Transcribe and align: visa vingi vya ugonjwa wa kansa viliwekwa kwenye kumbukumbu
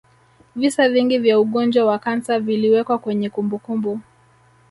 visa 0.55 0.89
vingi 0.89 1.17
vya 1.19 1.39
ugonjwa 1.39 1.85
wa 1.85 1.99
kansa 1.99 2.39
viliwekwa 2.39 2.97
kwenye 2.97 3.29
kumbukumbu 3.29 3.99